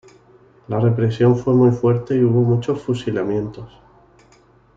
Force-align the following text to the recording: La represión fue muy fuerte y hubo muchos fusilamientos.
La 0.67 0.79
represión 0.79 1.37
fue 1.37 1.53
muy 1.53 1.69
fuerte 1.69 2.15
y 2.15 2.23
hubo 2.23 2.41
muchos 2.41 2.81
fusilamientos. 2.81 3.71